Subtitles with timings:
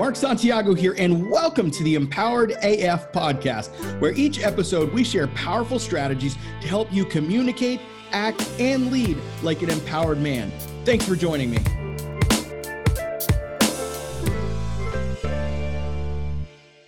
[0.00, 3.68] Mark Santiago here, and welcome to the Empowered AF podcast,
[4.00, 9.60] where each episode we share powerful strategies to help you communicate, act, and lead like
[9.60, 10.50] an empowered man.
[10.86, 11.58] Thanks for joining me.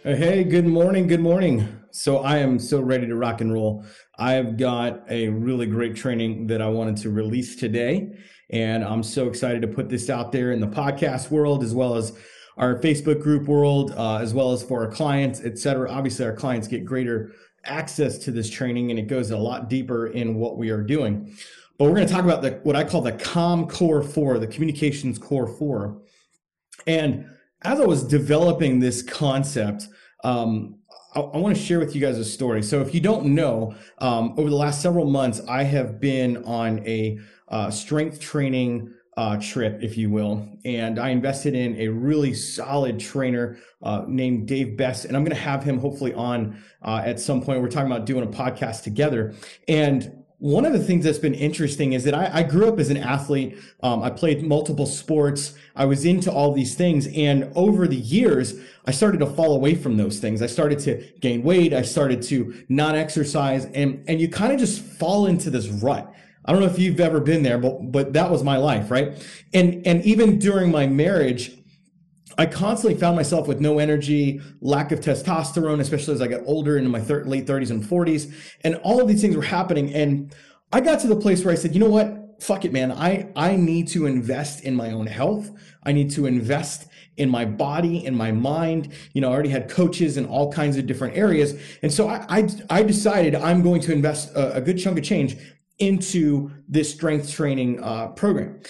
[0.04, 1.06] Hey, good morning.
[1.06, 1.68] Good morning.
[1.90, 3.84] So, I am so ready to rock and roll.
[4.18, 8.16] I've got a really great training that I wanted to release today.
[8.48, 11.94] And I'm so excited to put this out there in the podcast world as well
[11.94, 12.16] as
[12.62, 15.90] our Facebook group world, uh, as well as for our clients, et cetera.
[15.90, 17.32] Obviously, our clients get greater
[17.64, 21.34] access to this training and it goes a lot deeper in what we are doing.
[21.76, 24.46] But we're going to talk about the what I call the COM Core 4, the
[24.46, 26.00] Communications Core 4.
[26.86, 27.26] And
[27.62, 29.88] as I was developing this concept,
[30.22, 30.76] um,
[31.16, 32.62] I, I want to share with you guys a story.
[32.62, 36.78] So, if you don't know, um, over the last several months, I have been on
[36.86, 40.48] a uh, strength training uh, trip, if you will.
[40.64, 45.36] And I invested in a really solid trainer uh, named Dave Best, and I'm going
[45.36, 47.60] to have him hopefully on uh, at some point.
[47.60, 49.34] We're talking about doing a podcast together.
[49.68, 52.90] And one of the things that's been interesting is that I, I grew up as
[52.90, 53.56] an athlete.
[53.80, 55.54] Um, I played multiple sports.
[55.76, 57.06] I was into all these things.
[57.14, 60.42] And over the years, I started to fall away from those things.
[60.42, 61.72] I started to gain weight.
[61.72, 63.66] I started to not exercise.
[63.66, 66.11] And, and you kind of just fall into this rut.
[66.44, 69.14] I don't know if you've ever been there, but but that was my life, right?
[69.54, 71.52] And and even during my marriage,
[72.38, 76.76] I constantly found myself with no energy, lack of testosterone, especially as I got older
[76.78, 79.92] into my thir- late 30s and 40s, and all of these things were happening.
[79.92, 80.34] And
[80.72, 82.42] I got to the place where I said, you know what?
[82.42, 82.90] Fuck it, man.
[82.90, 85.50] I I need to invest in my own health.
[85.84, 88.92] I need to invest in my body, in my mind.
[89.12, 91.54] You know, I already had coaches in all kinds of different areas.
[91.82, 95.04] And so I, I, I decided I'm going to invest a, a, good chunk of
[95.04, 95.36] change
[95.78, 98.60] into this strength training uh, program.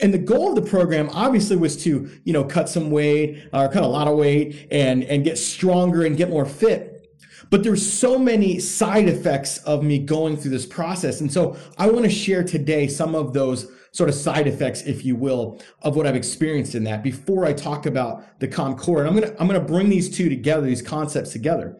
[0.00, 3.68] And the goal of the program obviously was to, you know, cut some weight or
[3.68, 6.96] cut a lot of weight and, and get stronger and get more fit.
[7.50, 11.20] But there's so many side effects of me going through this process.
[11.20, 15.04] And so I want to share today some of those sort of side effects, if
[15.04, 19.00] you will, of what I've experienced in that before I talk about the COM core.
[19.00, 21.76] And I'm going to, I'm going to bring these two together, these concepts together.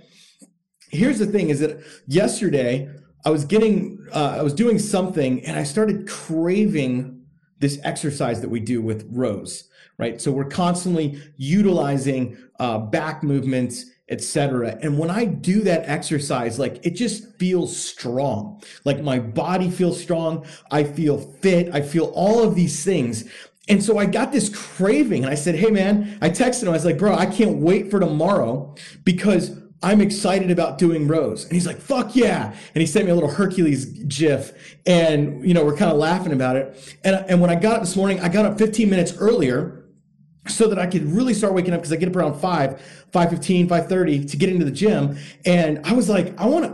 [0.88, 2.90] Here's the thing is that yesterday
[3.24, 7.20] I was getting, uh, I was doing something and I started craving
[7.58, 10.20] this exercise that we do with rows, right?
[10.20, 14.78] So we're constantly utilizing uh, back movements, etc.
[14.82, 18.62] And when I do that exercise, like it just feels strong.
[18.84, 20.46] Like my body feels strong.
[20.70, 21.72] I feel fit.
[21.74, 23.30] I feel all of these things.
[23.68, 26.70] And so I got this craving and I said, Hey man, I texted him.
[26.70, 31.44] I was like, bro, I can't wait for tomorrow because I'm excited about doing rows.
[31.44, 32.54] And he's like, fuck yeah.
[32.74, 34.76] And he sent me a little Hercules gif.
[34.86, 36.98] And, you know, we're kind of laughing about it.
[37.02, 39.86] And, and when I got up this morning, I got up 15 minutes earlier
[40.46, 43.68] so that I could really start waking up because I get up around 5, 5.15,
[43.68, 45.16] 5.30 to get into the gym.
[45.46, 46.64] And I was like, I want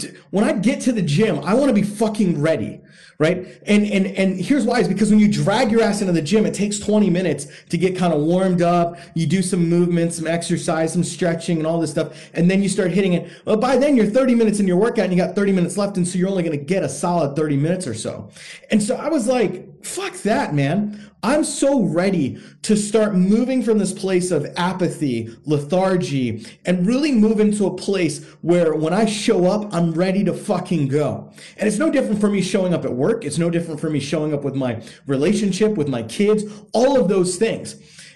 [0.00, 2.80] to, when I get to the gym, I want to be fucking ready
[3.18, 3.60] right?
[3.66, 6.46] And and and here's why is because when you drag your ass into the gym,
[6.46, 8.98] it takes 20 minutes to get kind of warmed up.
[9.14, 12.68] You do some movement, some exercise, some stretching, and all this stuff, and then you
[12.68, 13.30] start hitting it.
[13.44, 15.96] Well, by then you're 30 minutes in your workout, and you got 30 minutes left,
[15.96, 18.30] and so you're only going to get a solid 30 minutes or so.
[18.70, 21.10] And so I was like, fuck that, man.
[21.26, 27.40] I'm so ready to start moving from this place of apathy, lethargy, and really move
[27.40, 31.32] into a place where when I show up, I'm ready to fucking go.
[31.56, 33.24] And it's no different for me showing up at work.
[33.24, 37.08] It's no different for me showing up with my relationship, with my kids, all of
[37.08, 37.74] those things.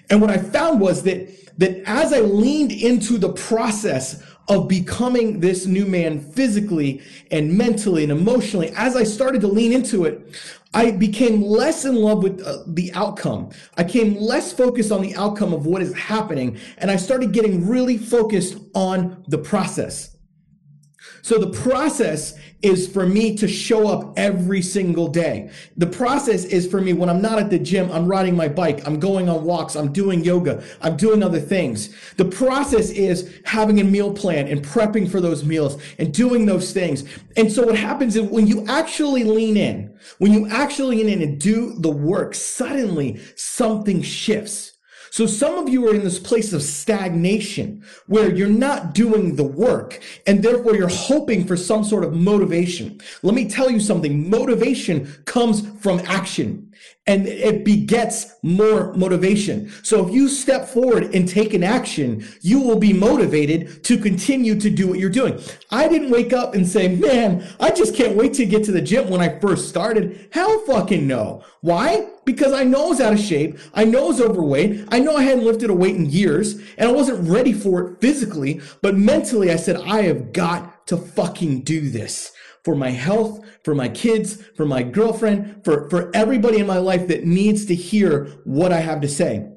[0.09, 5.39] And what I found was that, that as I leaned into the process of becoming
[5.39, 7.01] this new man physically
[7.31, 10.35] and mentally and emotionally, as I started to lean into it,
[10.73, 13.51] I became less in love with uh, the outcome.
[13.77, 17.65] I came less focused on the outcome of what is happening, and I started getting
[17.65, 20.17] really focused on the process.
[21.21, 25.49] So the process is for me to show up every single day.
[25.77, 28.85] The process is for me when I'm not at the gym, I'm riding my bike,
[28.87, 31.95] I'm going on walks, I'm doing yoga, I'm doing other things.
[32.17, 36.71] The process is having a meal plan and prepping for those meals and doing those
[36.73, 37.03] things.
[37.37, 41.21] And so what happens is when you actually lean in, when you actually lean in
[41.21, 44.70] and do the work, suddenly something shifts.
[45.11, 49.43] So some of you are in this place of stagnation where you're not doing the
[49.43, 53.01] work and therefore you're hoping for some sort of motivation.
[53.21, 54.29] Let me tell you something.
[54.29, 56.70] Motivation comes from action.
[57.07, 59.71] And it begets more motivation.
[59.83, 64.59] So if you step forward and take an action, you will be motivated to continue
[64.59, 65.41] to do what you're doing.
[65.71, 68.81] I didn't wake up and say, man, I just can't wait to get to the
[68.81, 70.29] gym when I first started.
[70.31, 71.43] Hell fucking no.
[71.61, 72.07] Why?
[72.25, 73.57] Because I know I was out of shape.
[73.73, 74.87] I know I was overweight.
[74.89, 78.01] I know I hadn't lifted a weight in years and I wasn't ready for it
[78.01, 82.31] physically, but mentally I said, I have got to fucking do this
[82.63, 87.07] for my health, for my kids, for my girlfriend, for, for everybody in my life
[87.07, 89.50] that needs to hear what I have to say.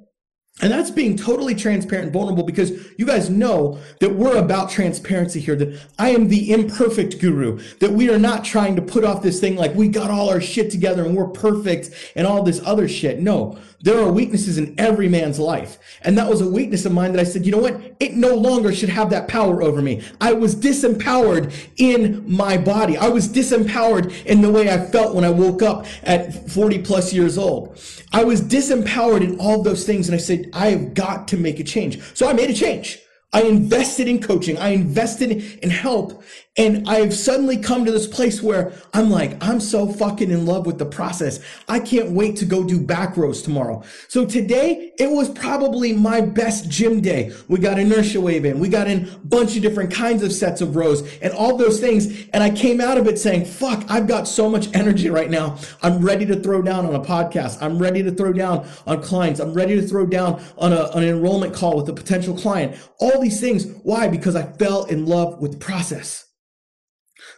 [0.63, 5.41] And that's being totally transparent and vulnerable because you guys know that we're about transparency
[5.41, 9.21] here, that I am the imperfect guru, that we are not trying to put off
[9.21, 12.61] this thing like we got all our shit together and we're perfect and all this
[12.65, 13.19] other shit.
[13.19, 15.79] No, there are weaknesses in every man's life.
[16.03, 17.79] And that was a weakness of mine that I said, you know what?
[18.01, 20.03] It no longer should have that power over me.
[20.21, 22.97] I was disempowered in my body.
[22.97, 27.13] I was disempowered in the way I felt when I woke up at 40 plus
[27.13, 27.79] years old.
[28.13, 30.09] I was disempowered in all those things.
[30.09, 32.01] And I said, I have got to make a change.
[32.15, 32.99] So I made a change.
[33.33, 34.57] I invested in coaching.
[34.59, 35.33] I invested
[35.63, 36.23] in help.
[36.57, 40.67] And I've suddenly come to this place where I'm like, I'm so fucking in love
[40.67, 41.41] with the process.
[41.67, 43.83] I can't wait to go do back rows tomorrow.
[44.07, 47.33] So today it was probably my best gym day.
[47.49, 48.61] We got inertia wave in.
[48.61, 51.81] We got in a bunch of different kinds of sets of rows and all those
[51.81, 52.29] things.
[52.33, 55.59] And I came out of it saying, fuck, I've got so much energy right now.
[55.83, 57.59] I'm ready to throw down on a podcast.
[57.63, 59.41] I'm ready to throw down on clients.
[59.41, 62.77] I'm ready to throw down on, a, on an enrollment call with a potential client.
[63.01, 63.67] All these things.
[63.83, 64.07] Why?
[64.07, 66.24] Because I fell in love with the process.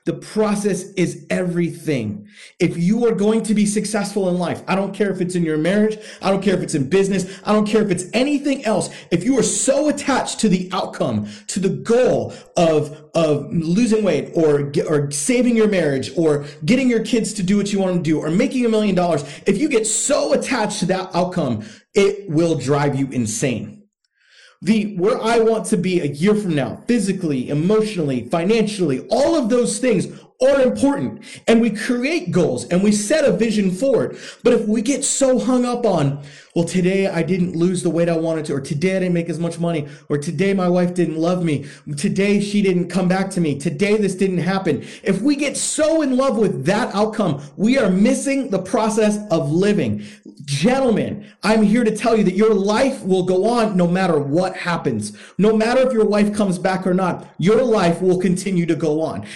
[0.04, 2.28] The process is everything.
[2.60, 5.42] If you are going to be successful in life, I don't care if it's in
[5.42, 8.64] your marriage, I don't care if it's in business, I don't care if it's anything
[8.64, 8.88] else.
[9.10, 14.30] If you are so attached to the outcome, to the goal of, of losing weight
[14.34, 18.02] or, or saving your marriage or getting your kids to do what you want them
[18.04, 21.64] to do or making a million dollars, if you get so attached to that outcome,
[21.94, 23.75] it will drive you insane
[24.62, 29.48] the where I want to be a year from now, physically, emotionally, financially, all of
[29.48, 30.06] those things
[30.40, 31.22] are important.
[31.46, 34.18] And we create goals and we set a vision forward.
[34.42, 36.22] But if we get so hung up on,
[36.54, 39.28] well, today I didn't lose the weight I wanted to, or today I didn't make
[39.28, 41.66] as much money, or today my wife didn't love me,
[41.98, 44.82] today she didn't come back to me, today this didn't happen.
[45.02, 49.52] If we get so in love with that outcome, we are missing the process of
[49.52, 50.06] living.
[50.46, 54.56] Gentlemen, I'm here to tell you that your life will go on no matter what
[54.56, 55.14] happens.
[55.36, 59.02] No matter if your wife comes back or not, your life will continue to go
[59.02, 59.26] on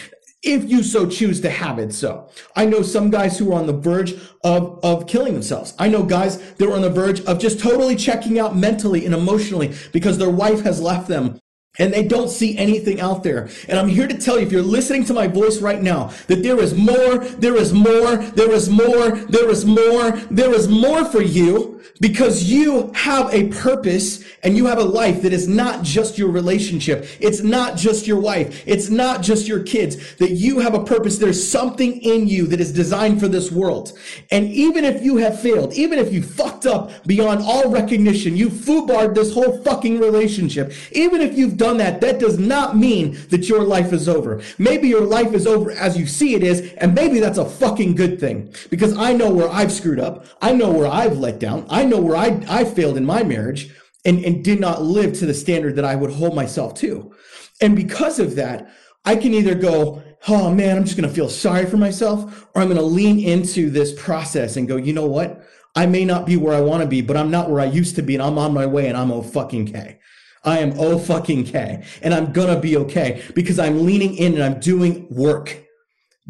[0.43, 2.29] if you so choose to have it so.
[2.57, 5.75] I know some guys who are on the verge of, of killing themselves.
[5.79, 9.15] I know guys that are on the verge of just totally checking out mentally and
[9.15, 11.39] emotionally because their wife has left them
[11.79, 13.49] and they don't see anything out there.
[13.69, 16.43] And I'm here to tell you, if you're listening to my voice right now, that
[16.43, 21.05] there is more, there is more, there is more, there is more, there is more
[21.05, 25.83] for you because you have a purpose and you have a life that is not
[25.83, 27.07] just your relationship.
[27.21, 28.63] It's not just your wife.
[28.67, 31.19] It's not just your kids, that you have a purpose.
[31.19, 33.99] There's something in you that is designed for this world.
[34.31, 38.49] And even if you have failed, even if you fucked up beyond all recognition, you
[38.49, 43.49] foobarred this whole fucking relationship, even if you've done that, that does not mean that
[43.49, 44.43] your life is over.
[44.59, 47.95] Maybe your life is over as you see it is, and maybe that's a fucking
[47.95, 48.53] good thing.
[48.71, 50.27] Because I know where I've screwed up.
[50.41, 51.67] I know where I've let down.
[51.71, 53.75] I know where I, I failed in my marriage
[54.05, 57.15] and, and did not live to the standard that I would hold myself to.
[57.61, 58.71] And because of that,
[59.05, 62.61] I can either go, oh man, I'm just going to feel sorry for myself, or
[62.61, 65.43] I'm going to lean into this process and go, you know what?
[65.75, 67.97] I may not be where I want to be, but I'm not where I used
[67.97, 70.01] to be, and I'm on my way, and I'm oh fucking K.
[70.45, 74.43] I am oh fucking K and I'm gonna be okay because I'm leaning in and
[74.43, 75.65] I'm doing work.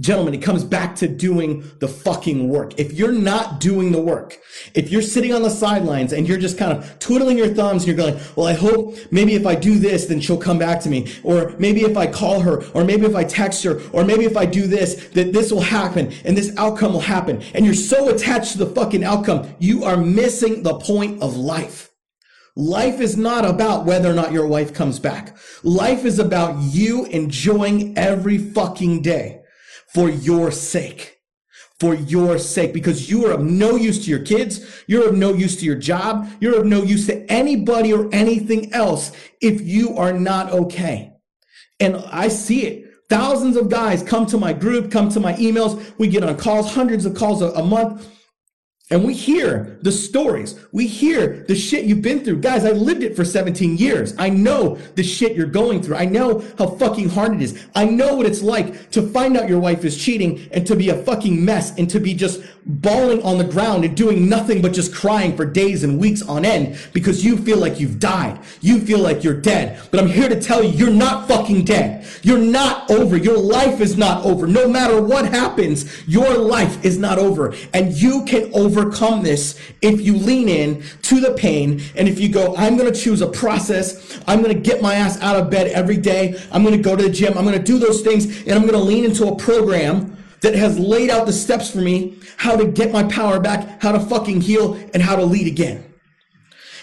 [0.00, 2.78] Gentlemen, it comes back to doing the fucking work.
[2.80, 4.38] If you're not doing the work,
[4.74, 7.88] if you're sitting on the sidelines and you're just kind of twiddling your thumbs and
[7.88, 10.88] you're going, well, I hope maybe if I do this, then she'll come back to
[10.88, 11.12] me.
[11.22, 14.38] Or maybe if I call her, or maybe if I text her, or maybe if
[14.38, 17.42] I do this, that this will happen and this outcome will happen.
[17.54, 21.90] And you're so attached to the fucking outcome, you are missing the point of life.
[22.56, 25.36] Life is not about whether or not your wife comes back.
[25.62, 29.39] Life is about you enjoying every fucking day
[29.94, 31.18] for your sake.
[31.78, 34.84] For your sake, because you are of no use to your kids.
[34.86, 36.28] You're of no use to your job.
[36.38, 41.14] You're of no use to anybody or anything else if you are not okay.
[41.80, 42.90] And I see it.
[43.08, 45.98] Thousands of guys come to my group, come to my emails.
[45.98, 48.06] We get on calls, hundreds of calls a, a month
[48.92, 50.58] And we hear the stories.
[50.72, 52.40] We hear the shit you've been through.
[52.40, 54.14] Guys, I lived it for 17 years.
[54.18, 55.94] I know the shit you're going through.
[55.94, 57.64] I know how fucking hard it is.
[57.76, 60.88] I know what it's like to find out your wife is cheating and to be
[60.88, 64.72] a fucking mess and to be just bawling on the ground and doing nothing but
[64.72, 68.40] just crying for days and weeks on end because you feel like you've died.
[68.60, 69.80] You feel like you're dead.
[69.92, 72.06] But I'm here to tell you, you're not fucking dead.
[72.22, 73.16] You're not over.
[73.16, 74.46] Your life is not over.
[74.46, 77.54] No matter what happens, your life is not over.
[77.72, 82.28] And you can overcome this if you lean in to the pain and if you
[82.28, 84.20] go, I'm going to choose a process.
[84.26, 86.40] I'm going to get my ass out of bed every day.
[86.52, 87.36] I'm going to go to the gym.
[87.36, 90.54] I'm going to do those things and I'm going to lean into a program that
[90.54, 94.00] has laid out the steps for me how to get my power back, how to
[94.00, 95.84] fucking heal, and how to lead again.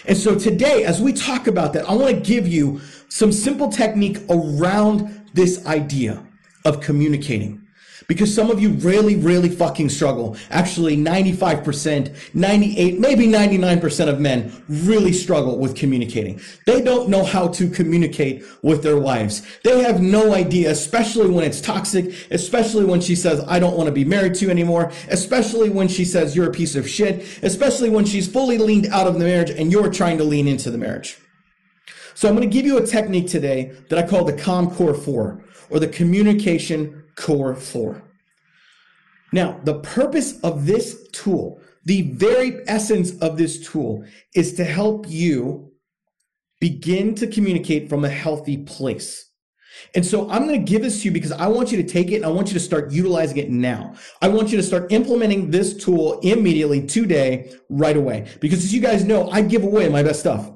[0.06, 3.68] And so today, as we talk about that, I want to give you some simple
[3.68, 6.24] technique around this idea
[6.64, 7.67] of communicating
[8.08, 10.34] because some of you really, really fucking struggle.
[10.50, 16.40] Actually, 95%, 98, maybe 99% of men really struggle with communicating.
[16.66, 19.42] They don't know how to communicate with their wives.
[19.62, 23.88] They have no idea, especially when it's toxic, especially when she says, I don't want
[23.88, 27.26] to be married to you anymore, especially when she says you're a piece of shit,
[27.42, 30.70] especially when she's fully leaned out of the marriage and you're trying to lean into
[30.70, 31.18] the marriage.
[32.14, 34.94] So I'm going to give you a technique today that I call the COM Core
[34.94, 38.02] 4 or the communication Core 4.
[39.32, 45.06] Now, the purpose of this tool, the very essence of this tool, is to help
[45.08, 45.72] you
[46.60, 49.30] begin to communicate from a healthy place.
[49.94, 52.10] And so I'm going to give this to you because I want you to take
[52.10, 53.94] it and I want you to start utilizing it now.
[54.22, 58.28] I want you to start implementing this tool immediately today, right away.
[58.40, 60.50] Because as you guys know, I give away my best stuff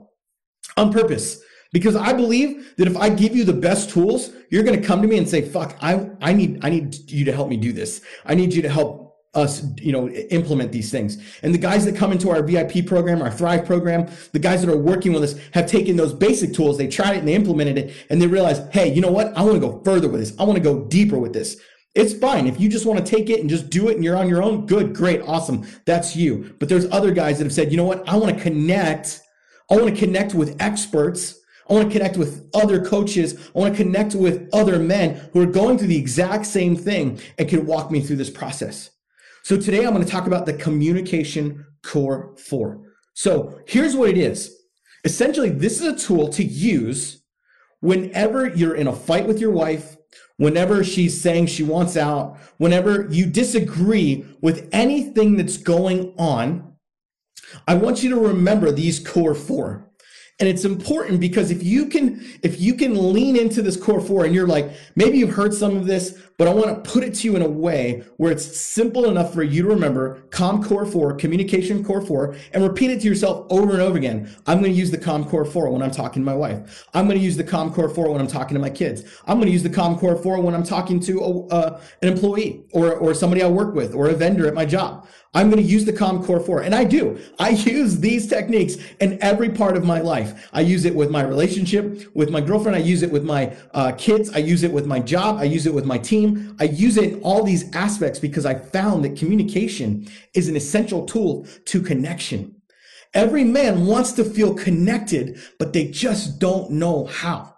[0.76, 1.40] on purpose.
[1.72, 5.00] Because I believe that if I give you the best tools, you're going to come
[5.00, 7.72] to me and say, fuck, I, I need, I need you to help me do
[7.72, 8.02] this.
[8.26, 9.02] I need you to help
[9.34, 11.16] us, you know, implement these things.
[11.42, 14.70] And the guys that come into our VIP program, our Thrive program, the guys that
[14.70, 17.78] are working with us have taken those basic tools, they tried it and they implemented
[17.78, 19.34] it and they realized, hey, you know what?
[19.34, 20.38] I want to go further with this.
[20.38, 21.58] I want to go deeper with this.
[21.94, 22.46] It's fine.
[22.46, 24.42] If you just want to take it and just do it and you're on your
[24.42, 25.66] own, good, great, awesome.
[25.86, 26.54] That's you.
[26.58, 28.06] But there's other guys that have said, you know what?
[28.06, 29.22] I want to connect.
[29.70, 31.38] I want to connect with experts
[31.68, 33.50] I want to connect with other coaches.
[33.54, 37.20] I want to connect with other men who are going through the exact same thing
[37.38, 38.90] and can walk me through this process.
[39.42, 42.80] So today I'm going to talk about the communication core four.
[43.14, 44.56] So here's what it is.
[45.04, 47.22] Essentially, this is a tool to use
[47.80, 49.96] whenever you're in a fight with your wife,
[50.36, 56.74] whenever she's saying she wants out, whenever you disagree with anything that's going on.
[57.66, 59.90] I want you to remember these core four.
[60.40, 64.24] And it's important because if you can, if you can lean into this core four
[64.24, 67.14] and you're like, maybe you've heard some of this, but I want to put it
[67.14, 70.84] to you in a way where it's simple enough for you to remember COM core
[70.84, 74.28] four, communication core four, and repeat it to yourself over and over again.
[74.48, 76.84] I'm going to use the COM core four when I'm talking to my wife.
[76.94, 79.04] I'm going to use the COM core four when I'm talking to my kids.
[79.28, 82.08] I'm going to use the COM core four when I'm talking to a, uh, an
[82.08, 85.06] employee or, or somebody I work with or a vendor at my job.
[85.34, 86.62] I'm going to use the COM Core 4.
[86.62, 87.18] And I do.
[87.38, 90.50] I use these techniques in every part of my life.
[90.52, 92.76] I use it with my relationship with my girlfriend.
[92.76, 94.30] I use it with my uh, kids.
[94.30, 95.38] I use it with my job.
[95.38, 96.31] I use it with my team.
[96.58, 101.06] I use it in all these aspects because I found that communication is an essential
[101.06, 102.56] tool to connection.
[103.14, 107.54] Every man wants to feel connected, but they just don't know how.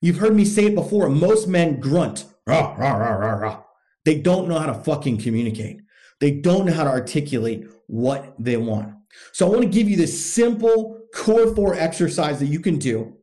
[0.00, 1.08] You've heard me say it before.
[1.08, 2.24] Most men grunt.
[2.46, 3.62] Rah, rah, rah, rah, rah.
[4.04, 5.80] They don't know how to fucking communicate.
[6.20, 8.94] They don't know how to articulate what they want.
[9.32, 13.14] So I want to give you this simple core four exercise that you can do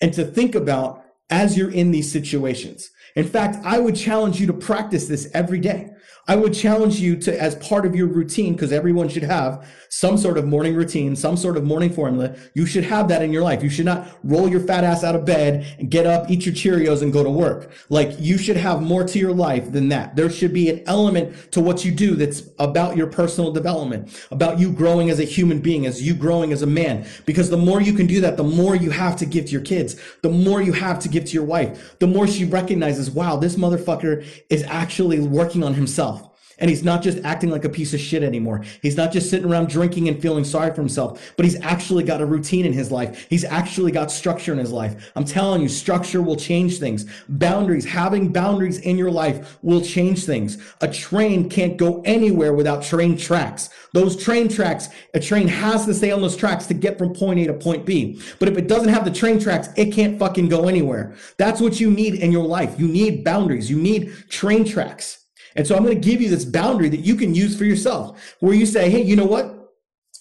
[0.00, 2.90] and to think about as you're in these situations.
[3.14, 5.90] In fact, I would challenge you to practice this every day.
[6.28, 10.18] I would challenge you to, as part of your routine, because everyone should have some
[10.18, 12.36] sort of morning routine, some sort of morning formula.
[12.52, 13.62] You should have that in your life.
[13.62, 16.54] You should not roll your fat ass out of bed and get up, eat your
[16.54, 17.72] Cheerios and go to work.
[17.88, 20.16] Like you should have more to your life than that.
[20.16, 24.58] There should be an element to what you do that's about your personal development, about
[24.58, 27.06] you growing as a human being, as you growing as a man.
[27.24, 29.62] Because the more you can do that, the more you have to give to your
[29.62, 33.36] kids, the more you have to give to your wife, the more she recognizes, wow,
[33.36, 36.27] this motherfucker is actually working on himself.
[36.58, 38.64] And he's not just acting like a piece of shit anymore.
[38.82, 42.20] He's not just sitting around drinking and feeling sorry for himself, but he's actually got
[42.20, 43.26] a routine in his life.
[43.30, 45.12] He's actually got structure in his life.
[45.14, 47.06] I'm telling you, structure will change things.
[47.28, 50.58] Boundaries, having boundaries in your life will change things.
[50.80, 53.70] A train can't go anywhere without train tracks.
[53.94, 57.40] Those train tracks, a train has to stay on those tracks to get from point
[57.40, 58.20] A to point B.
[58.38, 61.14] But if it doesn't have the train tracks, it can't fucking go anywhere.
[61.36, 62.78] That's what you need in your life.
[62.78, 63.70] You need boundaries.
[63.70, 65.26] You need train tracks.
[65.56, 68.36] And so I'm going to give you this boundary that you can use for yourself
[68.40, 69.54] where you say, Hey, you know what?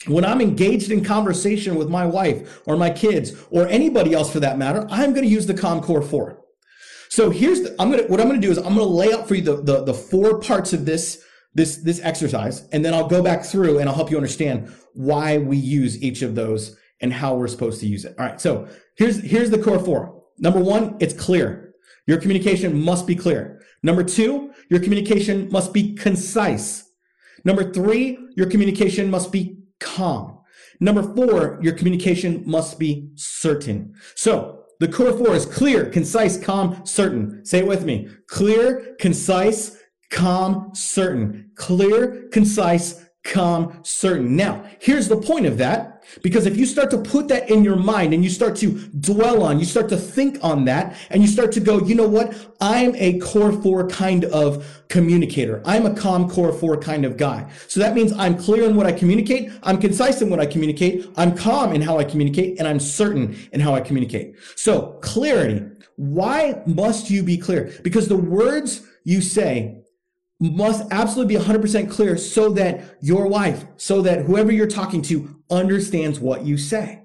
[0.05, 4.39] When I'm engaged in conversation with my wife or my kids or anybody else for
[4.39, 6.43] that matter, I'm going to use the calm core four.
[7.09, 9.13] So here's the, I'm to, what I'm going to do is I'm going to lay
[9.13, 12.67] out for you the, the, the four parts of this, this, this exercise.
[12.71, 16.21] And then I'll go back through and I'll help you understand why we use each
[16.21, 18.15] of those and how we're supposed to use it.
[18.19, 18.39] All right.
[18.39, 20.23] So here's, here's the core four.
[20.37, 21.66] Number one, it's clear.
[22.07, 23.61] Your communication must be clear.
[23.83, 26.89] Number two, your communication must be concise.
[27.43, 30.39] Number three, your communication must be calm.
[30.79, 33.93] Number four, your communication must be certain.
[34.15, 37.45] So the core four is clear, concise, calm, certain.
[37.45, 38.09] Say it with me.
[38.27, 39.77] Clear, concise,
[40.11, 41.51] calm, certain.
[41.55, 43.03] Clear, concise,
[43.83, 44.35] certain.
[44.35, 45.97] Now, here's the point of that.
[46.21, 49.43] Because if you start to put that in your mind and you start to dwell
[49.43, 52.33] on, you start to think on that and you start to go, you know what?
[52.61, 55.61] I'm a core four kind of communicator.
[55.65, 57.51] I'm a calm core four kind of guy.
[57.67, 59.51] So that means I'm clear in what I communicate.
[59.63, 61.07] I'm concise in what I communicate.
[61.17, 64.35] I'm calm in how I communicate and I'm certain in how I communicate.
[64.55, 65.65] So clarity.
[65.97, 67.73] Why must you be clear?
[67.83, 69.81] Because the words you say
[70.39, 75.35] must absolutely be 100% clear so that your wife, so that whoever you're talking to
[75.49, 77.03] understands what you say.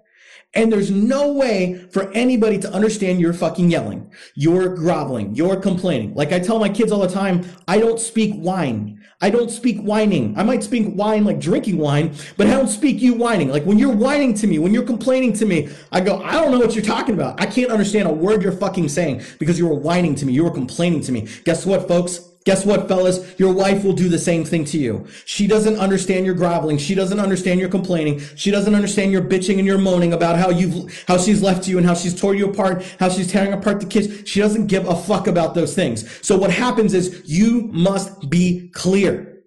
[0.55, 6.15] And there's no way for anybody to understand you're fucking yelling, you're groveling, you're complaining.
[6.15, 9.03] Like I tell my kids all the time, I don't speak whine.
[9.23, 10.37] I don't speak whining.
[10.37, 13.49] I might speak wine like drinking wine, but I don't speak you whining.
[13.49, 16.51] Like when you're whining to me, when you're complaining to me, I go, I don't
[16.51, 17.41] know what you're talking about.
[17.41, 20.35] I can't understand a word you're fucking saying because you were whining to me.
[20.35, 21.29] You were complaining to me.
[21.45, 22.32] Guess what, folks?
[22.45, 23.39] Guess what, fellas?
[23.39, 25.07] Your wife will do the same thing to you.
[25.27, 26.77] She doesn't understand your groveling.
[26.77, 28.21] She doesn't understand your complaining.
[28.35, 31.79] She doesn't understand your bitching and your moaning about how you've, how she's left you
[31.79, 34.29] and how she's tore you apart, how she's tearing apart the kids.
[34.29, 36.27] She doesn't give a fuck about those things.
[36.27, 39.43] So what happens is you must be clear.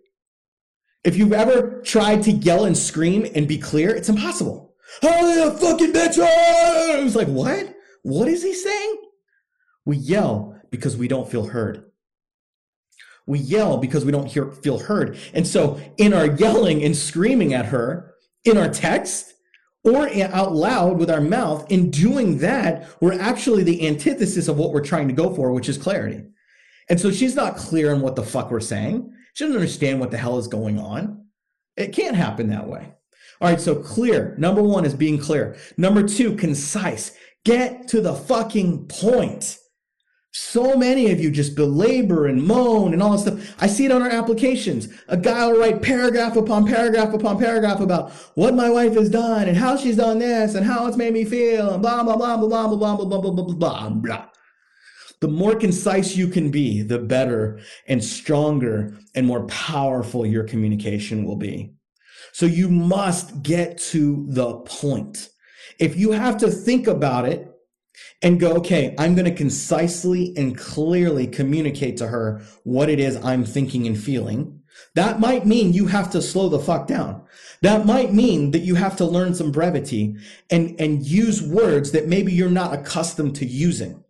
[1.04, 4.74] If you've ever tried to yell and scream and be clear, it's impossible.
[5.04, 6.18] Oh, fucking bitch!
[6.20, 7.76] I was like, what?
[8.04, 9.02] What is he saying?
[9.84, 11.86] We yell because we don't feel heard.
[13.28, 15.18] We yell because we don't hear, feel heard.
[15.34, 18.14] And so in our yelling and screaming at her,
[18.44, 19.34] in our text,
[19.84, 24.74] or out loud with our mouth, in doing that, we're actually the antithesis of what
[24.74, 26.24] we're trying to go for, which is clarity.
[26.90, 29.12] And so she's not clear on what the fuck we're saying.
[29.34, 31.26] She doesn't understand what the hell is going on.
[31.78, 32.94] It can't happen that way.
[33.42, 34.36] All right, so clear.
[34.38, 35.58] Number one is being clear.
[35.78, 37.12] Number two, concise.
[37.44, 39.58] Get to the fucking point.
[40.38, 43.56] So many of you just belabor and moan and all this stuff.
[43.62, 44.90] I see it on our applications.
[45.08, 49.48] A guy will write paragraph upon paragraph upon paragraph about what my wife has done
[49.48, 52.36] and how she's done this and how it's made me feel and blah, blah, blah,
[52.36, 54.26] blah, blah, blah, blah, blah, blah, blah, blah, blah.
[55.22, 61.24] The more concise you can be, the better and stronger and more powerful your communication
[61.24, 61.76] will be.
[62.34, 65.30] So you must get to the point.
[65.80, 67.55] If you have to think about it
[68.26, 73.24] and go, okay, I'm going to concisely and clearly communicate to her what it is
[73.24, 74.64] I'm thinking and feeling.
[74.96, 77.24] That might mean you have to slow the fuck down.
[77.62, 80.16] That might mean that you have to learn some brevity
[80.50, 84.04] and, and use words that maybe you're not accustomed to using.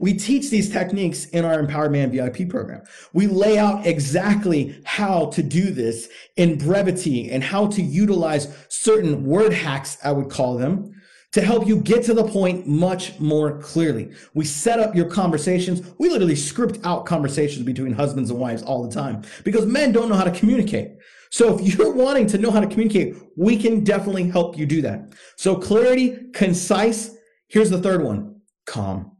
[0.00, 2.82] We teach these techniques in our Empowered Man VIP program.
[3.12, 9.24] We lay out exactly how to do this in brevity and how to utilize certain
[9.24, 10.99] word hacks, I would call them,
[11.32, 14.12] to help you get to the point much more clearly.
[14.34, 15.82] We set up your conversations.
[15.98, 20.08] We literally script out conversations between husbands and wives all the time because men don't
[20.08, 20.96] know how to communicate.
[21.30, 24.82] So if you're wanting to know how to communicate, we can definitely help you do
[24.82, 25.12] that.
[25.36, 27.16] So clarity, concise.
[27.48, 28.40] Here's the third one.
[28.66, 29.16] Calm.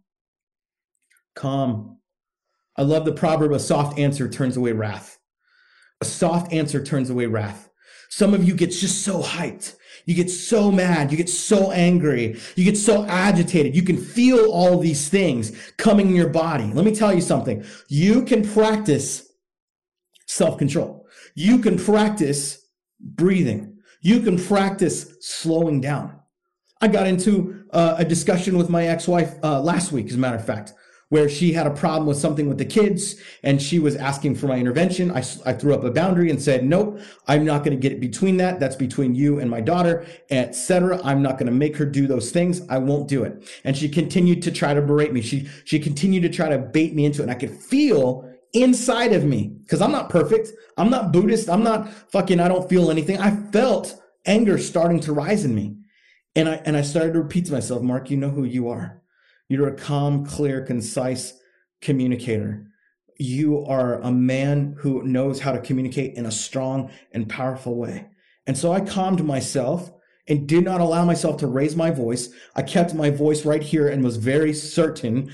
[1.36, 1.98] Calm.
[2.76, 5.18] I love the proverb, a soft answer turns away wrath.
[6.00, 7.68] A soft answer turns away wrath.
[8.08, 9.76] Some of you get just so hyped.
[10.06, 11.10] You get so mad.
[11.10, 12.38] You get so angry.
[12.56, 13.76] You get so agitated.
[13.76, 16.64] You can feel all these things coming in your body.
[16.72, 17.64] Let me tell you something.
[17.88, 19.32] You can practice
[20.26, 21.06] self control.
[21.34, 22.66] You can practice
[23.00, 23.78] breathing.
[24.00, 26.18] You can practice slowing down.
[26.80, 30.36] I got into uh, a discussion with my ex-wife uh, last week, as a matter
[30.36, 30.72] of fact,
[31.10, 34.46] where she had a problem with something with the kids and she was asking for
[34.46, 35.10] my intervention.
[35.10, 38.36] I, I threw up a boundary and said, nope, I'm not going to get between
[38.38, 38.60] that.
[38.60, 41.00] That's between you and my daughter, etc.
[41.04, 42.62] I'm not going to make her do those things.
[42.68, 43.44] I won't do it.
[43.64, 45.20] And she continued to try to berate me.
[45.20, 47.24] She, she continued to try to bait me into it.
[47.24, 50.50] And I could feel inside of me because I'm not perfect.
[50.76, 51.50] I'm not Buddhist.
[51.50, 53.18] I'm not fucking, I don't feel anything.
[53.18, 55.76] I felt anger starting to rise in me.
[56.36, 58.99] And I, and I started to repeat to myself, Mark, you know who you are.
[59.50, 61.34] You're a calm, clear, concise
[61.82, 62.68] communicator.
[63.18, 68.06] you are a man who knows how to communicate in a strong and powerful way.
[68.46, 69.90] And so I calmed myself
[70.28, 72.30] and did not allow myself to raise my voice.
[72.54, 75.32] I kept my voice right here and was very certain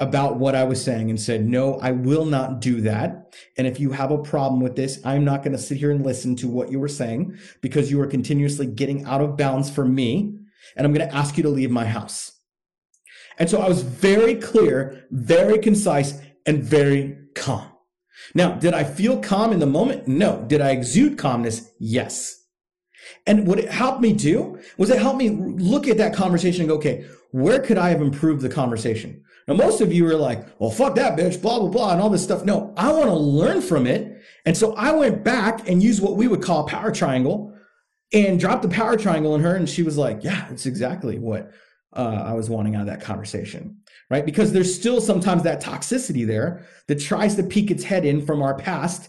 [0.00, 3.36] about what I was saying and said, No, I will not do that.
[3.58, 6.04] And if you have a problem with this, I'm not going to sit here and
[6.04, 9.84] listen to what you were saying because you are continuously getting out of bounds for
[9.84, 10.34] me.
[10.76, 12.37] And I'm going to ask you to leave my house.
[13.38, 17.70] And so I was very clear, very concise, and very calm.
[18.34, 20.08] Now, did I feel calm in the moment?
[20.08, 20.44] No.
[20.46, 21.70] Did I exude calmness?
[21.78, 22.34] Yes.
[23.26, 26.68] And what it helped me do was it helped me look at that conversation and
[26.68, 29.22] go, okay, where could I have improved the conversation?
[29.46, 32.10] Now, most of you are like, well, fuck that bitch, blah, blah, blah, and all
[32.10, 32.44] this stuff.
[32.44, 34.20] No, I want to learn from it.
[34.44, 37.54] And so I went back and used what we would call a power triangle
[38.12, 39.54] and dropped the power triangle in her.
[39.54, 41.50] And she was like, yeah, it's exactly what
[41.92, 43.78] uh, I was wanting out of that conversation,
[44.10, 44.24] right?
[44.24, 48.42] Because there's still sometimes that toxicity there that tries to peek its head in from
[48.42, 49.08] our past.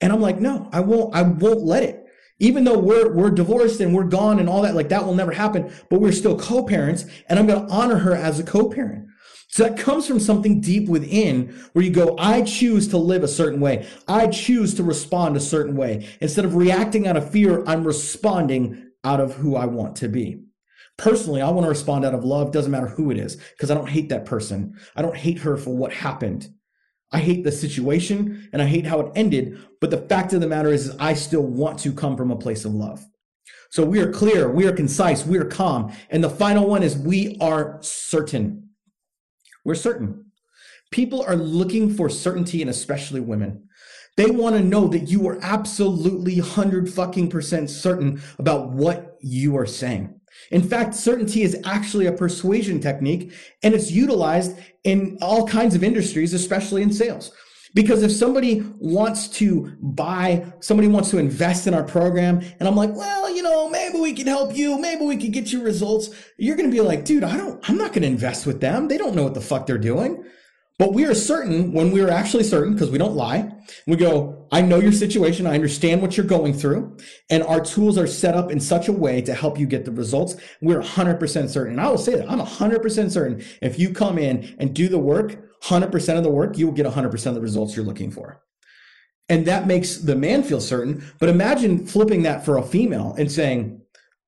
[0.00, 2.04] And I'm like, no, I won't, I won't let it.
[2.38, 5.32] Even though we're, we're divorced and we're gone and all that, like that will never
[5.32, 9.08] happen, but we're still co-parents and I'm going to honor her as a co-parent.
[9.48, 13.28] So that comes from something deep within where you go, I choose to live a
[13.28, 13.86] certain way.
[14.08, 16.08] I choose to respond a certain way.
[16.22, 20.42] Instead of reacting out of fear, I'm responding out of who I want to be.
[20.98, 22.52] Personally, I want to respond out of love.
[22.52, 24.78] Doesn't matter who it is, because I don't hate that person.
[24.94, 26.48] I don't hate her for what happened.
[27.12, 29.58] I hate the situation and I hate how it ended.
[29.80, 32.36] But the fact of the matter is, is I still want to come from a
[32.36, 33.04] place of love.
[33.70, 35.92] So we are clear, we are concise, we are calm.
[36.10, 38.70] And the final one is we are certain.
[39.64, 40.26] We're certain.
[40.90, 43.68] People are looking for certainty, and especially women.
[44.18, 49.56] They want to know that you are absolutely 100 fucking percent certain about what you
[49.56, 50.20] are saying.
[50.50, 55.84] In fact, certainty is actually a persuasion technique and it's utilized in all kinds of
[55.84, 57.32] industries, especially in sales.
[57.74, 62.76] Because if somebody wants to buy, somebody wants to invest in our program, and I'm
[62.76, 66.10] like, well, you know, maybe we can help you, maybe we can get you results,
[66.36, 68.88] you're going to be like, dude, I don't, I'm not going to invest with them.
[68.88, 70.22] They don't know what the fuck they're doing.
[70.82, 73.52] But we are certain when we are actually certain, because we don't lie,
[73.86, 75.46] we go, I know your situation.
[75.46, 76.96] I understand what you're going through.
[77.30, 79.92] And our tools are set up in such a way to help you get the
[79.92, 80.34] results.
[80.60, 81.74] We're 100% certain.
[81.74, 84.98] And I will say that I'm 100% certain if you come in and do the
[84.98, 88.42] work, 100% of the work, you will get 100% of the results you're looking for.
[89.28, 91.04] And that makes the man feel certain.
[91.20, 93.82] But imagine flipping that for a female and saying,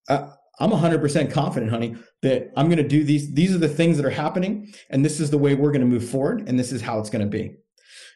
[0.08, 0.28] uh,
[0.60, 3.32] I'm 100% confident, honey, that I'm going to do these.
[3.34, 5.86] These are the things that are happening, and this is the way we're going to
[5.86, 7.54] move forward, and this is how it's going to be.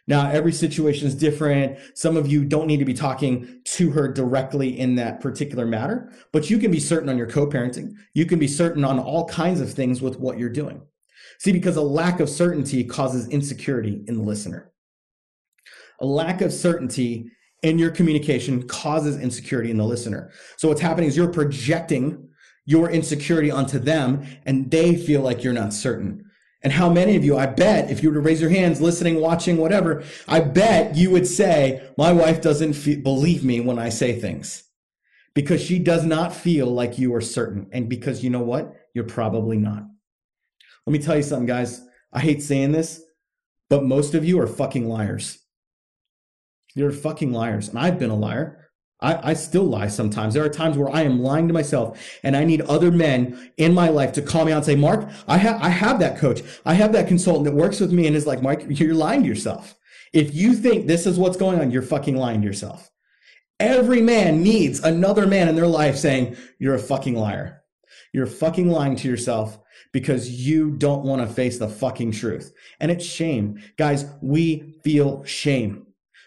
[0.07, 1.79] Now, every situation is different.
[1.95, 6.11] Some of you don't need to be talking to her directly in that particular matter,
[6.33, 7.93] but you can be certain on your co parenting.
[8.15, 10.81] You can be certain on all kinds of things with what you're doing.
[11.39, 14.73] See, because a lack of certainty causes insecurity in the listener.
[16.01, 17.31] A lack of certainty
[17.63, 20.31] in your communication causes insecurity in the listener.
[20.57, 22.28] So what's happening is you're projecting
[22.69, 26.23] your insecurity onto them and they feel like you're not certain.
[26.61, 29.23] And how many of you, I bet, if you were to raise your hands, listening,
[29.23, 33.89] watching, whatever, I bet you would say, my wife doesn't fe- believe me when I
[33.89, 34.65] say things
[35.35, 37.69] because she does not feel like you are certain.
[37.73, 38.75] And because you know what?
[38.93, 39.85] You're probably not.
[40.85, 41.81] Let me tell you something, guys.
[42.13, 43.03] I hate saying this,
[43.71, 45.39] but most of you are fucking liars.
[46.75, 47.71] You're fucking liars.
[47.71, 48.68] And I've been a liar.
[49.01, 50.35] I, I, still lie sometimes.
[50.35, 53.73] There are times where I am lying to myself and I need other men in
[53.73, 56.43] my life to call me out and say, Mark, I have, I have that coach.
[56.67, 59.29] I have that consultant that works with me and is like, Mark, you're lying to
[59.29, 59.77] yourself.
[60.13, 62.91] If you think this is what's going on, you're fucking lying to yourself.
[63.61, 67.63] Every man needs another man in their life saying, you're a fucking liar.
[68.13, 69.59] You're fucking lying to yourself
[69.93, 72.53] because you don't want to face the fucking truth.
[72.81, 73.63] And it's shame.
[73.77, 75.87] Guys, we feel shame.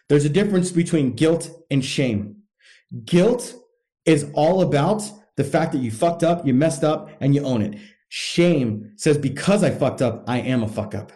[0.09, 2.40] There's a difference between guilt and shame.
[3.05, 3.55] Guilt
[4.05, 5.03] is all about
[5.37, 7.79] the fact that you fucked up, you messed up, and you own it.
[8.09, 11.13] Shame says, because I fucked up, I am a fuck up.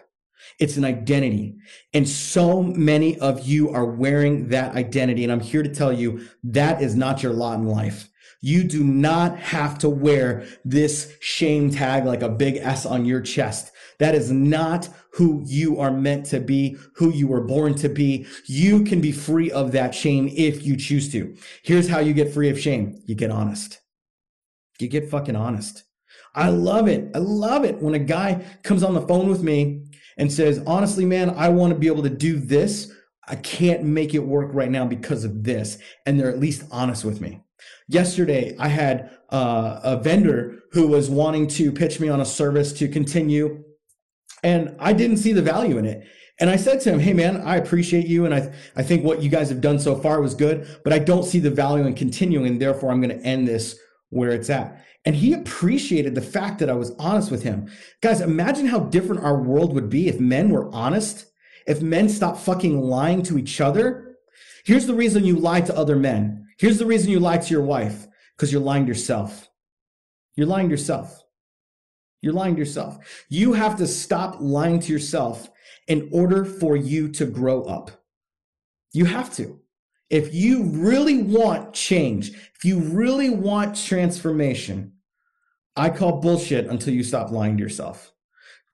[0.58, 1.56] It's an identity.
[1.92, 5.22] And so many of you are wearing that identity.
[5.22, 8.08] And I'm here to tell you that is not your lot in life.
[8.40, 13.20] You do not have to wear this shame tag like a big S on your
[13.20, 13.72] chest.
[13.98, 18.26] That is not who you are meant to be, who you were born to be.
[18.44, 21.34] You can be free of that shame if you choose to.
[21.62, 23.02] Here's how you get free of shame.
[23.06, 23.80] You get honest.
[24.78, 25.84] You get fucking honest.
[26.34, 27.10] I love it.
[27.14, 29.84] I love it when a guy comes on the phone with me
[30.18, 32.92] and says, honestly, man, I want to be able to do this.
[33.26, 35.78] I can't make it work right now because of this.
[36.04, 37.40] And they're at least honest with me.
[37.88, 42.74] Yesterday, I had uh, a vendor who was wanting to pitch me on a service
[42.74, 43.64] to continue,
[44.46, 46.06] and I didn't see the value in it.
[46.38, 48.26] And I said to him, Hey man, I appreciate you.
[48.26, 51.00] And I, I think what you guys have done so far was good, but I
[51.00, 52.46] don't see the value in continuing.
[52.46, 53.76] And therefore I'm going to end this
[54.10, 54.84] where it's at.
[55.04, 57.68] And he appreciated the fact that I was honest with him.
[58.02, 61.26] Guys, imagine how different our world would be if men were honest,
[61.66, 64.16] if men stopped fucking lying to each other.
[64.64, 66.46] Here's the reason you lie to other men.
[66.58, 68.06] Here's the reason you lie to your wife
[68.36, 69.48] because you're lying to yourself.
[70.36, 71.24] You're lying to yourself.
[72.26, 73.24] You're lying to yourself.
[73.28, 75.48] You have to stop lying to yourself
[75.86, 77.92] in order for you to grow up.
[78.92, 79.60] You have to.
[80.10, 84.94] If you really want change, if you really want transformation,
[85.76, 88.12] I call bullshit until you stop lying to yourself.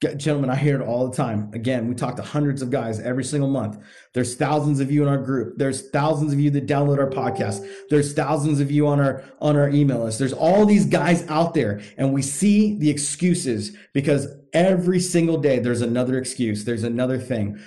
[0.02, 1.50] Gentlemen, I hear it all the time.
[1.52, 3.78] Again, we talk to hundreds of guys every single month.
[4.14, 5.58] There's thousands of you in our group.
[5.58, 7.64] There's thousands of you that download our podcast.
[7.88, 10.18] There's thousands of you on our on our email list.
[10.18, 15.60] There's all these guys out there and we see the excuses because every single day
[15.60, 16.64] there's another excuse.
[16.64, 17.60] There's another thing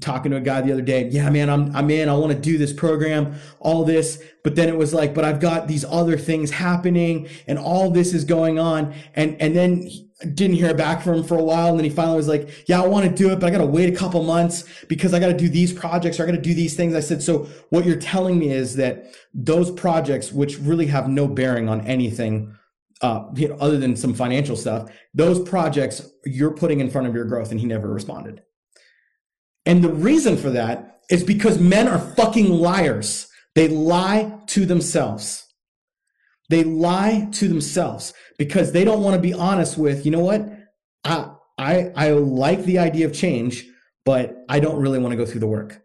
[0.00, 1.08] talking to a guy the other day.
[1.08, 2.08] Yeah, man, I'm I'm in.
[2.08, 4.22] I want to do this program, all this.
[4.44, 8.14] But then it was like, but I've got these other things happening, and all this
[8.14, 8.94] is going on.
[9.14, 9.88] And and then
[10.34, 12.82] didn't hear back from him for a while, and then he finally was like, Yeah,
[12.82, 15.20] I want to do it, but I got to wait a couple months because I
[15.20, 16.94] got to do these projects or I got to do these things.
[16.94, 21.26] I said, so what you're telling me is that those projects, which really have no
[21.26, 22.56] bearing on anything.
[23.00, 27.14] Uh, you know, other than some financial stuff, those projects you're putting in front of
[27.16, 28.42] your growth, and he never responded.
[29.66, 33.28] And the reason for that is because men are fucking liars.
[33.54, 35.51] They lie to themselves.
[36.52, 40.46] They lie to themselves because they don't want to be honest with, you know what?
[41.04, 43.64] I, I, I like the idea of change,
[44.04, 45.82] but I don't really want to go through the work.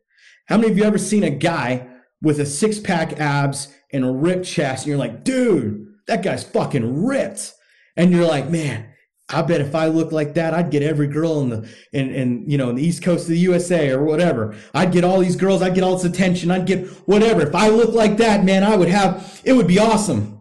[0.48, 1.88] How many of you ever seen a guy
[2.22, 6.44] with a six pack abs and a ripped chest and you're like, dude, that guy's
[6.44, 7.54] fucking ripped.
[7.96, 8.90] And you're like, man,
[9.30, 12.50] I bet if I looked like that, I'd get every girl in the in, in
[12.50, 14.56] you know in the east coast of the USA or whatever.
[14.74, 17.42] I'd get all these girls, I'd get all this attention, I'd get whatever.
[17.42, 20.37] If I looked like that, man, I would have it would be awesome.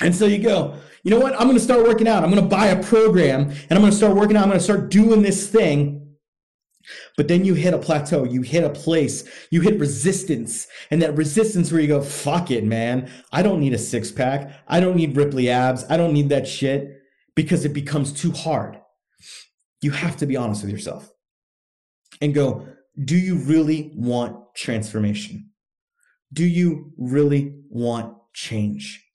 [0.00, 1.34] And so you go, you know what?
[1.34, 2.22] I'm gonna start working out.
[2.22, 4.44] I'm gonna buy a program and I'm gonna start working out.
[4.44, 6.16] I'm gonna start doing this thing.
[7.16, 11.16] But then you hit a plateau, you hit a place, you hit resistance, and that
[11.16, 13.10] resistance where you go, fuck it, man.
[13.30, 14.52] I don't need a six pack.
[14.66, 15.84] I don't need Ripley abs.
[15.90, 17.02] I don't need that shit
[17.34, 18.80] because it becomes too hard.
[19.82, 21.10] You have to be honest with yourself
[22.20, 22.66] and go,
[23.04, 25.50] do you really want transformation?
[26.32, 29.07] Do you really want change?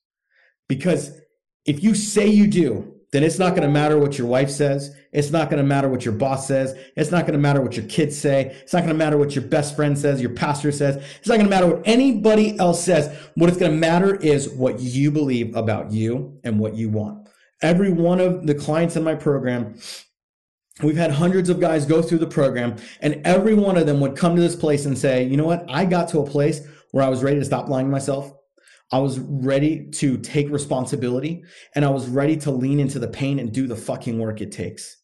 [0.76, 1.20] Because
[1.66, 4.96] if you say you do, then it's not going to matter what your wife says.
[5.12, 6.76] It's not going to matter what your boss says.
[6.96, 8.58] It's not going to matter what your kids say.
[8.64, 10.96] It's not going to matter what your best friend says, your pastor says.
[11.20, 13.16] It's not going to matter what anybody else says.
[13.36, 17.24] What it's going to matter is what you believe about you and what you want
[17.64, 19.76] every one of the clients in my program
[20.82, 24.18] We've had hundreds of guys go through the program, and every one of them would
[24.18, 25.64] come to this place and say, You know what?
[25.70, 28.34] I got to a place where I was ready to stop lying to myself.
[28.92, 31.44] I was ready to take responsibility,
[31.76, 34.52] and I was ready to lean into the pain and do the fucking work it
[34.52, 34.98] takes.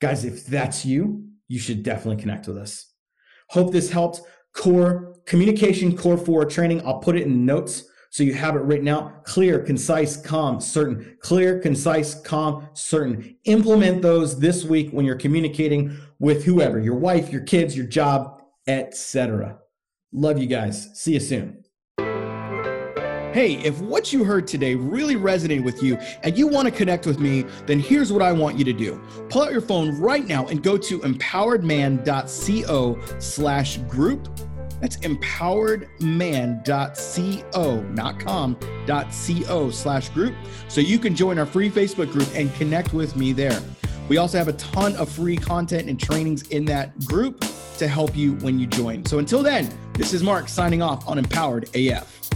[0.00, 2.92] Guys, if that's you, you should definitely connect with us.
[3.50, 4.20] Hope this helped.
[4.54, 6.86] Core communication, core four training.
[6.86, 11.16] I'll put it in notes so you have it written out clear, concise, calm, certain.
[11.20, 13.36] Clear, concise, calm, certain.
[13.44, 18.40] Implement those this week when you're communicating with whoever, your wife, your kids, your job,
[18.68, 19.58] etc.
[20.12, 20.90] Love you guys.
[20.94, 21.63] See you soon.
[23.34, 27.04] Hey, if what you heard today really resonated with you and you want to connect
[27.04, 29.02] with me, then here's what I want you to do.
[29.28, 34.28] Pull out your phone right now and go to empoweredman.co slash group
[34.80, 40.36] that's empoweredman.co, not com, .co slash group.
[40.68, 43.60] So you can join our free Facebook group and connect with me there.
[44.08, 47.44] We also have a ton of free content and trainings in that group
[47.78, 49.04] to help you when you join.
[49.06, 52.30] So until then, this is Mark signing off on Empowered AF.